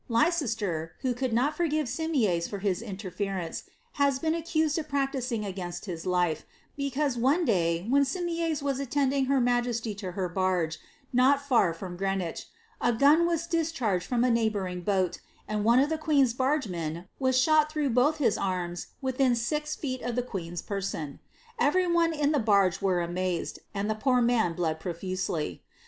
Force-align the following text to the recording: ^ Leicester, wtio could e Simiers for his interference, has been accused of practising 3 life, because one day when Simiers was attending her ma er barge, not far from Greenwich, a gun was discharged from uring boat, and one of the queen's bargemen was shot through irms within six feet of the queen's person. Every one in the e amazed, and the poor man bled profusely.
^ 0.01 0.03
Leicester, 0.09 0.93
wtio 1.03 1.15
could 1.15 1.31
e 1.31 1.35
Simiers 1.83 2.49
for 2.49 2.57
his 2.57 2.81
interference, 2.81 3.65
has 3.91 4.17
been 4.17 4.33
accused 4.33 4.79
of 4.79 4.89
practising 4.89 5.43
3 5.43 5.95
life, 6.05 6.43
because 6.75 7.19
one 7.19 7.45
day 7.45 7.85
when 7.87 8.01
Simiers 8.03 8.63
was 8.63 8.79
attending 8.79 9.25
her 9.25 9.39
ma 9.39 9.61
er 9.63 10.27
barge, 10.29 10.79
not 11.13 11.39
far 11.39 11.71
from 11.71 11.97
Greenwich, 11.97 12.47
a 12.81 12.91
gun 12.91 13.27
was 13.27 13.45
discharged 13.45 14.07
from 14.07 14.23
uring 14.23 14.83
boat, 14.83 15.19
and 15.47 15.63
one 15.63 15.77
of 15.77 15.89
the 15.91 15.99
queen's 15.99 16.33
bargemen 16.33 17.07
was 17.19 17.37
shot 17.37 17.71
through 17.71 17.91
irms 17.91 18.87
within 19.03 19.35
six 19.35 19.75
feet 19.75 20.01
of 20.01 20.15
the 20.15 20.23
queen's 20.23 20.63
person. 20.63 21.19
Every 21.59 21.85
one 21.85 22.11
in 22.11 22.31
the 22.31 22.39
e 22.39 23.03
amazed, 23.03 23.59
and 23.75 23.87
the 23.87 23.93
poor 23.93 24.19
man 24.19 24.53
bled 24.53 24.79
profusely. 24.79 25.61